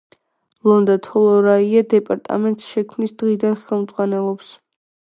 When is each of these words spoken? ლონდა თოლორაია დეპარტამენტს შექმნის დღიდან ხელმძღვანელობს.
ლონდა 0.71 0.95
თოლორაია 1.07 1.85
დეპარტამენტს 1.93 2.73
შექმნის 2.73 3.17
დღიდან 3.23 3.57
ხელმძღვანელობს. 3.69 4.53